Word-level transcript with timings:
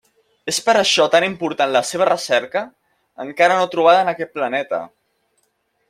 És 0.51 0.59
per 0.69 0.73
això 0.79 1.05
tan 1.15 1.25
important 1.27 1.73
la 1.75 1.83
seva 1.89 2.07
recerca, 2.09 2.65
encara 3.27 3.59
no 3.61 3.71
trobada 3.77 4.01
en 4.07 4.11
aquest 4.15 4.35
planeta. 4.39 4.85